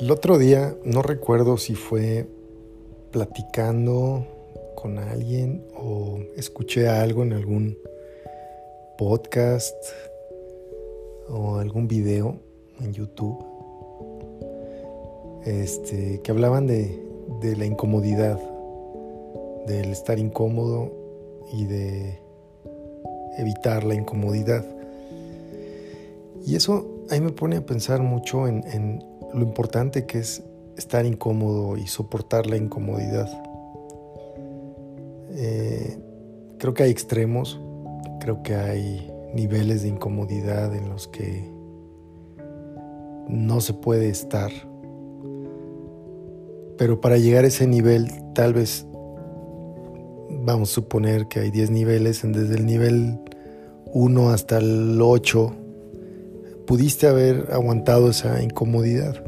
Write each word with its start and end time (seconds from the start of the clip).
El 0.00 0.10
otro 0.10 0.38
día, 0.38 0.76
no 0.84 1.02
recuerdo 1.02 1.56
si 1.56 1.76
fue 1.76 2.26
platicando 3.12 4.26
con 4.74 4.98
alguien 4.98 5.64
o 5.76 6.18
escuché 6.36 6.88
algo 6.88 7.22
en 7.22 7.32
algún 7.32 7.78
podcast 8.98 9.76
o 11.28 11.58
algún 11.58 11.86
video 11.86 12.40
en 12.80 12.92
YouTube 12.92 13.38
este, 15.44 16.20
que 16.22 16.30
hablaban 16.32 16.66
de, 16.66 17.00
de 17.40 17.54
la 17.54 17.64
incomodidad, 17.64 18.40
del 19.68 19.92
estar 19.92 20.18
incómodo 20.18 20.90
y 21.52 21.66
de 21.66 22.18
evitar 23.38 23.84
la 23.84 23.94
incomodidad. 23.94 24.64
Y 26.44 26.56
eso 26.56 26.84
ahí 27.10 27.20
me 27.20 27.30
pone 27.30 27.58
a 27.58 27.64
pensar 27.64 28.00
mucho 28.00 28.48
en, 28.48 28.64
en 28.66 29.13
lo 29.34 29.42
importante 29.42 30.06
que 30.06 30.18
es 30.18 30.42
estar 30.76 31.04
incómodo 31.04 31.76
y 31.76 31.86
soportar 31.86 32.46
la 32.46 32.56
incomodidad. 32.56 33.28
Eh, 35.32 35.98
creo 36.58 36.74
que 36.74 36.84
hay 36.84 36.90
extremos, 36.90 37.60
creo 38.20 38.42
que 38.42 38.54
hay 38.54 39.10
niveles 39.34 39.82
de 39.82 39.88
incomodidad 39.88 40.74
en 40.74 40.88
los 40.88 41.08
que 41.08 41.52
no 43.28 43.60
se 43.60 43.74
puede 43.74 44.08
estar. 44.08 44.52
Pero 46.78 47.00
para 47.00 47.18
llegar 47.18 47.44
a 47.44 47.48
ese 47.48 47.66
nivel, 47.66 48.10
tal 48.34 48.54
vez 48.54 48.86
vamos 50.44 50.70
a 50.70 50.74
suponer 50.74 51.26
que 51.26 51.40
hay 51.40 51.50
10 51.50 51.70
niveles, 51.70 52.22
desde 52.22 52.54
el 52.54 52.66
nivel 52.66 53.18
1 53.92 54.30
hasta 54.30 54.58
el 54.58 55.00
8 55.00 55.63
pudiste 56.66 57.06
haber 57.06 57.48
aguantado 57.52 58.10
esa 58.10 58.42
incomodidad. 58.42 59.22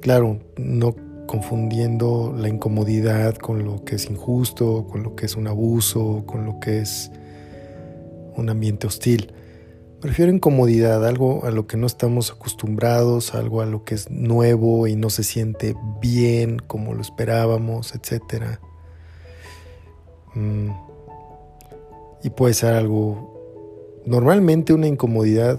Claro, 0.00 0.38
no 0.56 0.94
confundiendo 1.26 2.34
la 2.36 2.48
incomodidad 2.48 3.36
con 3.36 3.64
lo 3.64 3.84
que 3.84 3.96
es 3.96 4.10
injusto, 4.10 4.86
con 4.90 5.02
lo 5.02 5.14
que 5.14 5.26
es 5.26 5.36
un 5.36 5.46
abuso, 5.46 6.24
con 6.26 6.44
lo 6.44 6.58
que 6.58 6.80
es 6.80 7.12
un 8.36 8.48
ambiente 8.48 8.86
hostil. 8.86 9.32
Prefiero 10.00 10.32
incomodidad, 10.32 11.06
algo 11.06 11.44
a 11.44 11.50
lo 11.50 11.66
que 11.66 11.76
no 11.76 11.86
estamos 11.86 12.30
acostumbrados, 12.30 13.34
algo 13.34 13.60
a 13.60 13.66
lo 13.66 13.84
que 13.84 13.94
es 13.94 14.10
nuevo 14.10 14.86
y 14.86 14.96
no 14.96 15.10
se 15.10 15.22
siente 15.22 15.76
bien 16.00 16.58
como 16.58 16.94
lo 16.94 17.02
esperábamos, 17.02 17.94
etc. 17.94 18.58
Mm. 20.34 20.70
Y 22.22 22.30
puede 22.30 22.54
ser 22.54 22.74
algo 22.74 23.39
Normalmente 24.06 24.72
una 24.72 24.86
incomodidad, 24.86 25.58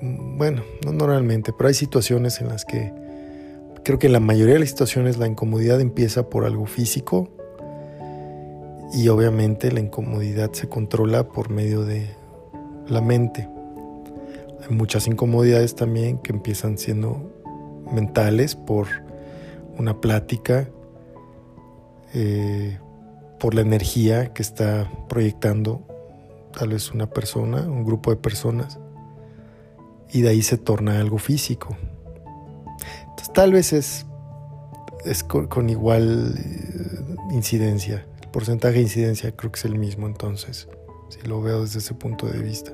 bueno, 0.00 0.62
no 0.84 0.92
normalmente, 0.92 1.52
pero 1.56 1.68
hay 1.68 1.74
situaciones 1.74 2.40
en 2.40 2.48
las 2.48 2.64
que 2.64 2.92
creo 3.82 3.98
que 3.98 4.06
en 4.08 4.12
la 4.12 4.20
mayoría 4.20 4.54
de 4.54 4.60
las 4.60 4.68
situaciones 4.68 5.18
la 5.18 5.26
incomodidad 5.26 5.80
empieza 5.80 6.28
por 6.28 6.44
algo 6.44 6.66
físico 6.66 7.30
y 8.92 9.08
obviamente 9.08 9.72
la 9.72 9.80
incomodidad 9.80 10.52
se 10.52 10.68
controla 10.68 11.28
por 11.28 11.50
medio 11.50 11.84
de 11.84 12.14
la 12.88 13.00
mente. 13.00 13.48
Hay 14.62 14.74
muchas 14.74 15.06
incomodidades 15.06 15.74
también 15.74 16.18
que 16.18 16.32
empiezan 16.32 16.78
siendo 16.78 17.32
mentales 17.90 18.54
por 18.54 18.86
una 19.78 20.00
plática, 20.00 20.68
eh, 22.14 22.78
por 23.40 23.54
la 23.54 23.62
energía 23.62 24.32
que 24.32 24.42
está 24.42 24.90
proyectando 25.08 25.82
tal 26.52 26.70
vez 26.70 26.92
una 26.92 27.08
persona, 27.08 27.62
un 27.62 27.84
grupo 27.84 28.10
de 28.10 28.16
personas, 28.16 28.78
y 30.12 30.22
de 30.22 30.28
ahí 30.28 30.42
se 30.42 30.58
torna 30.58 31.00
algo 31.00 31.18
físico. 31.18 31.76
Entonces 33.00 33.32
tal 33.32 33.52
vez 33.52 33.72
es, 33.72 34.06
es 35.04 35.24
con, 35.24 35.70
igual 35.70 36.34
eh, 36.38 37.34
incidencia, 37.34 38.06
el 38.22 38.28
porcentaje 38.28 38.74
de 38.74 38.82
incidencia 38.82 39.34
creo 39.34 39.52
que 39.52 39.58
es 39.58 39.64
el 39.64 39.78
mismo 39.78 40.06
entonces, 40.06 40.68
si 41.08 41.26
lo 41.26 41.40
veo 41.40 41.62
desde 41.62 41.78
ese 41.78 41.94
punto 41.94 42.26
de 42.26 42.38
vista. 42.38 42.72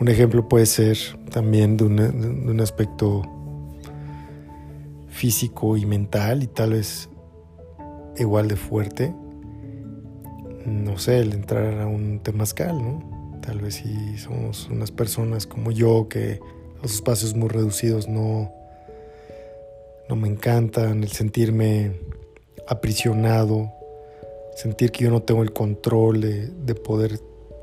Un 0.00 0.08
ejemplo 0.08 0.48
puede 0.48 0.66
ser 0.66 0.96
también 1.30 1.76
de, 1.76 1.84
de 1.88 2.50
un 2.50 2.60
aspecto 2.60 3.22
físico 5.08 5.76
y 5.76 5.84
mental 5.84 6.42
y 6.42 6.46
tal 6.46 6.72
vez 6.72 7.08
igual 8.16 8.48
de 8.48 8.56
fuerte 8.56 9.14
no 10.66 10.98
sé, 10.98 11.18
el 11.18 11.32
entrar 11.32 11.80
a 11.80 11.86
un 11.86 12.20
temazcal, 12.20 12.78
¿no? 12.80 13.40
Tal 13.40 13.60
vez 13.60 13.76
si 13.76 14.18
somos 14.18 14.68
unas 14.70 14.90
personas 14.90 15.46
como 15.46 15.72
yo 15.72 16.08
que 16.08 16.40
los 16.82 16.94
espacios 16.94 17.34
muy 17.34 17.48
reducidos 17.48 18.08
no, 18.08 18.52
no 20.08 20.16
me 20.16 20.28
encantan, 20.28 21.02
el 21.02 21.10
sentirme 21.10 21.92
aprisionado, 22.68 23.72
sentir 24.54 24.92
que 24.92 25.04
yo 25.04 25.10
no 25.10 25.22
tengo 25.22 25.42
el 25.42 25.52
control 25.52 26.20
de, 26.20 26.48
de 26.48 26.74
poder 26.74 27.18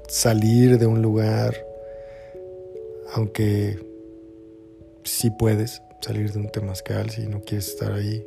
salir 0.07 0.77
de 0.77 0.85
un 0.85 1.01
lugar, 1.01 1.55
aunque 3.13 3.79
sí 5.03 5.31
puedes 5.31 5.81
salir 6.01 6.31
de 6.31 6.39
un 6.39 6.49
temazcal 6.49 7.09
si 7.09 7.27
no 7.27 7.41
quieres 7.41 7.69
estar 7.69 7.93
ahí, 7.93 8.25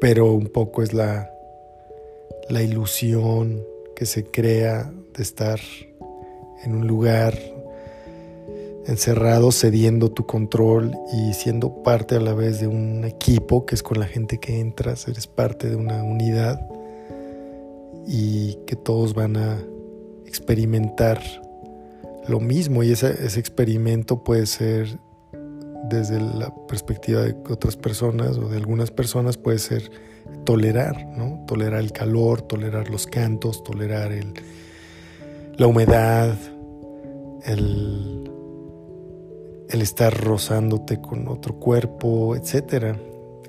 pero 0.00 0.32
un 0.32 0.48
poco 0.48 0.82
es 0.82 0.92
la, 0.92 1.30
la 2.48 2.62
ilusión 2.62 3.64
que 4.02 4.06
se 4.06 4.24
crea 4.24 4.92
de 5.16 5.22
estar 5.22 5.60
en 6.64 6.74
un 6.74 6.88
lugar 6.88 7.38
encerrado, 8.88 9.52
cediendo 9.52 10.10
tu 10.10 10.26
control 10.26 10.90
y 11.12 11.34
siendo 11.34 11.84
parte 11.84 12.16
a 12.16 12.20
la 12.20 12.34
vez 12.34 12.58
de 12.58 12.66
un 12.66 13.04
equipo, 13.04 13.64
que 13.64 13.76
es 13.76 13.82
con 13.84 14.00
la 14.00 14.06
gente 14.06 14.40
que 14.40 14.58
entras, 14.58 15.06
eres 15.06 15.28
parte 15.28 15.70
de 15.70 15.76
una 15.76 16.02
unidad 16.02 16.60
y 18.04 18.54
que 18.66 18.74
todos 18.74 19.14
van 19.14 19.36
a 19.36 19.62
experimentar 20.26 21.22
lo 22.26 22.40
mismo. 22.40 22.82
Y 22.82 22.90
ese, 22.90 23.24
ese 23.24 23.38
experimento 23.38 24.24
puede 24.24 24.46
ser 24.46 24.98
desde 25.88 26.20
la 26.20 26.54
perspectiva 26.66 27.22
de 27.22 27.36
otras 27.50 27.76
personas 27.76 28.38
o 28.38 28.48
de 28.48 28.56
algunas 28.56 28.90
personas 28.90 29.36
puede 29.36 29.58
ser 29.58 29.90
tolerar, 30.44 31.06
¿no? 31.16 31.44
Tolerar 31.46 31.80
el 31.80 31.92
calor, 31.92 32.42
tolerar 32.42 32.88
los 32.90 33.06
cantos, 33.06 33.62
tolerar 33.64 34.12
el, 34.12 34.32
la 35.56 35.66
humedad, 35.66 36.36
el, 37.44 38.30
el 39.68 39.82
estar 39.82 40.16
rozándote 40.18 41.00
con 41.00 41.28
otro 41.28 41.58
cuerpo, 41.58 42.36
etcétera. 42.36 42.96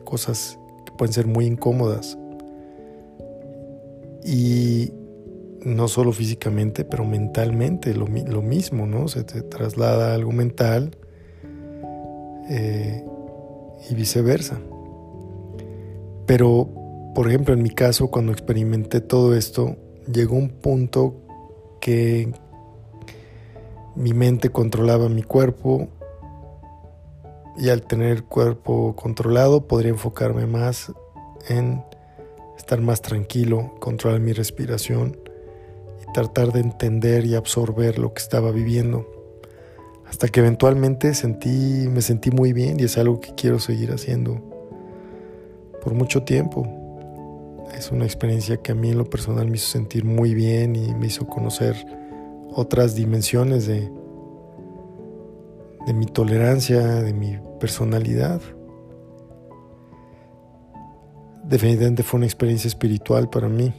Cosas 0.03 0.57
que 0.85 0.91
pueden 0.93 1.13
ser 1.13 1.27
muy 1.27 1.45
incómodas. 1.45 2.17
Y 4.25 4.91
no 5.63 5.87
solo 5.87 6.11
físicamente, 6.11 6.83
pero 6.83 7.05
mentalmente 7.05 7.93
lo, 7.93 8.07
lo 8.07 8.41
mismo, 8.41 8.85
¿no? 8.85 9.07
Se 9.07 9.23
te 9.23 9.41
traslada 9.41 10.13
algo 10.13 10.31
mental 10.31 10.97
eh, 12.49 13.05
y 13.89 13.95
viceversa. 13.95 14.59
Pero, 16.25 16.69
por 17.13 17.27
ejemplo, 17.27 17.53
en 17.53 17.63
mi 17.63 17.69
caso, 17.69 18.07
cuando 18.07 18.31
experimenté 18.31 19.01
todo 19.01 19.35
esto, 19.35 19.75
llegó 20.11 20.35
un 20.35 20.49
punto 20.49 21.15
que 21.81 22.31
mi 23.95 24.13
mente 24.13 24.49
controlaba 24.49 25.09
mi 25.09 25.23
cuerpo 25.23 25.89
y 27.57 27.69
al 27.69 27.83
tener 27.83 28.11
el 28.11 28.23
cuerpo 28.23 28.95
controlado 28.95 29.67
podría 29.67 29.91
enfocarme 29.91 30.47
más 30.47 30.91
en 31.47 31.83
estar 32.57 32.81
más 32.81 33.01
tranquilo, 33.01 33.75
controlar 33.79 34.19
mi 34.19 34.33
respiración 34.33 35.17
y 36.01 36.11
tratar 36.13 36.51
de 36.53 36.61
entender 36.61 37.25
y 37.25 37.35
absorber 37.35 37.99
lo 37.99 38.13
que 38.13 38.21
estaba 38.21 38.51
viviendo. 38.51 39.12
Hasta 40.13 40.27
que 40.27 40.41
eventualmente 40.41 41.15
sentí, 41.15 41.87
me 41.89 41.99
sentí 42.01 42.29
muy 42.29 42.53
bien 42.53 42.79
y 42.79 42.83
es 42.83 42.99
algo 42.99 43.19
que 43.19 43.33
quiero 43.33 43.57
seguir 43.57 43.91
haciendo 43.91 44.39
por 45.81 45.95
mucho 45.95 46.21
tiempo. 46.21 46.67
Es 47.75 47.91
una 47.91 48.05
experiencia 48.05 48.57
que 48.57 48.73
a 48.73 48.75
mí 48.75 48.91
en 48.91 48.99
lo 48.99 49.05
personal 49.05 49.49
me 49.49 49.55
hizo 49.55 49.69
sentir 49.69 50.05
muy 50.05 50.35
bien 50.35 50.75
y 50.75 50.93
me 50.93 51.07
hizo 51.07 51.25
conocer 51.25 51.75
otras 52.53 52.93
dimensiones 52.93 53.65
de, 53.65 53.91
de 55.87 55.93
mi 55.95 56.05
tolerancia, 56.05 56.79
de 56.79 57.11
mi 57.11 57.39
personalidad. 57.59 58.39
Definitivamente 61.43 62.03
fue 62.03 62.19
una 62.19 62.27
experiencia 62.27 62.67
espiritual 62.67 63.31
para 63.31 63.49
mí. 63.49 63.73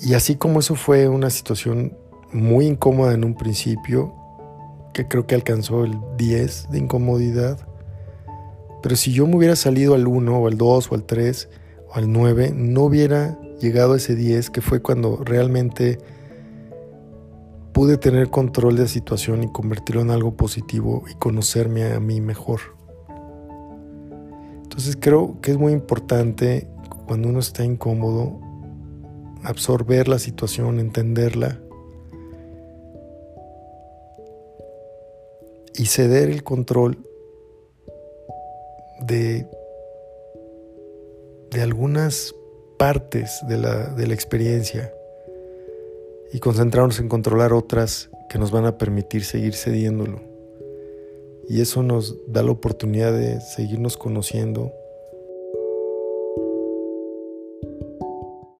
Y 0.00 0.14
así 0.14 0.36
como 0.36 0.60
eso 0.60 0.74
fue 0.74 1.06
una 1.06 1.28
situación 1.28 2.07
muy 2.32 2.66
incómoda 2.66 3.14
en 3.14 3.24
un 3.24 3.34
principio, 3.34 4.14
que 4.92 5.06
creo 5.06 5.26
que 5.26 5.34
alcanzó 5.34 5.84
el 5.84 5.96
10 6.16 6.70
de 6.70 6.78
incomodidad. 6.78 7.58
Pero 8.82 8.96
si 8.96 9.12
yo 9.12 9.26
me 9.26 9.36
hubiera 9.36 9.56
salido 9.56 9.94
al 9.94 10.06
1 10.06 10.38
o 10.38 10.46
al 10.46 10.56
2 10.56 10.92
o 10.92 10.94
al 10.94 11.04
3 11.04 11.48
o 11.88 11.94
al 11.94 12.12
9, 12.12 12.52
no 12.54 12.82
hubiera 12.82 13.38
llegado 13.60 13.94
a 13.94 13.96
ese 13.96 14.14
10 14.14 14.50
que 14.50 14.60
fue 14.60 14.82
cuando 14.82 15.22
realmente 15.24 15.98
pude 17.72 17.96
tener 17.96 18.30
control 18.30 18.76
de 18.76 18.82
la 18.82 18.88
situación 18.88 19.44
y 19.44 19.52
convertirlo 19.52 20.02
en 20.02 20.10
algo 20.10 20.36
positivo 20.36 21.04
y 21.10 21.14
conocerme 21.14 21.92
a 21.92 22.00
mí 22.00 22.20
mejor. 22.20 22.60
Entonces 24.64 24.96
creo 25.00 25.40
que 25.40 25.52
es 25.52 25.58
muy 25.58 25.72
importante 25.72 26.68
cuando 27.06 27.28
uno 27.28 27.38
está 27.38 27.64
incómodo 27.64 28.40
absorber 29.44 30.08
la 30.08 30.18
situación, 30.18 30.80
entenderla 30.80 31.60
y 35.78 35.86
ceder 35.86 36.28
el 36.28 36.42
control 36.42 36.98
de, 39.00 39.46
de 41.50 41.62
algunas 41.62 42.34
partes 42.78 43.40
de 43.48 43.58
la, 43.58 43.86
de 43.94 44.06
la 44.08 44.14
experiencia 44.14 44.92
y 46.32 46.40
concentrarnos 46.40 46.98
en 47.00 47.08
controlar 47.08 47.52
otras 47.52 48.10
que 48.28 48.38
nos 48.38 48.50
van 48.50 48.66
a 48.66 48.76
permitir 48.76 49.24
seguir 49.24 49.54
cediéndolo. 49.54 50.20
Y 51.48 51.62
eso 51.62 51.82
nos 51.82 52.16
da 52.26 52.42
la 52.42 52.50
oportunidad 52.50 53.12
de 53.12 53.40
seguirnos 53.40 53.96
conociendo 53.96 54.72